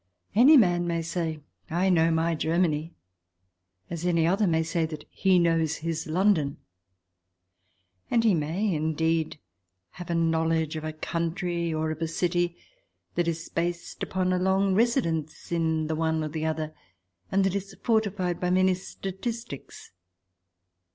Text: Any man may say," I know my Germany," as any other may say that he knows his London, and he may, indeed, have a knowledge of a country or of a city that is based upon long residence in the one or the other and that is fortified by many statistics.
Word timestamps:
Any 0.33 0.57
man 0.57 0.87
may 0.87 1.03
say," 1.03 1.41
I 1.69 1.91
know 1.91 2.09
my 2.09 2.33
Germany," 2.33 2.95
as 3.91 4.03
any 4.03 4.25
other 4.25 4.47
may 4.47 4.63
say 4.63 4.87
that 4.87 5.05
he 5.11 5.37
knows 5.37 5.75
his 5.75 6.07
London, 6.07 6.57
and 8.09 8.23
he 8.23 8.33
may, 8.33 8.73
indeed, 8.73 9.37
have 9.91 10.09
a 10.09 10.15
knowledge 10.15 10.75
of 10.75 10.83
a 10.83 10.91
country 10.91 11.71
or 11.71 11.91
of 11.91 12.01
a 12.01 12.07
city 12.07 12.57
that 13.13 13.27
is 13.27 13.47
based 13.49 14.01
upon 14.01 14.31
long 14.43 14.73
residence 14.73 15.51
in 15.51 15.85
the 15.85 15.95
one 15.95 16.23
or 16.23 16.29
the 16.29 16.47
other 16.47 16.73
and 17.31 17.43
that 17.43 17.53
is 17.53 17.75
fortified 17.83 18.39
by 18.39 18.49
many 18.49 18.73
statistics. 18.73 19.91